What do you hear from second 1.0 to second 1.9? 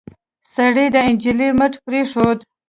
نجلۍ مټ